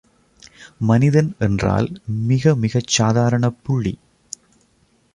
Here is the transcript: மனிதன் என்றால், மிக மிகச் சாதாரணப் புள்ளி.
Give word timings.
மனிதன் 0.81 1.35
என்றால், 1.39 2.01
மிக 2.23 2.55
மிகச் 2.55 2.87
சாதாரணப் 2.87 3.57
புள்ளி. 3.63 3.99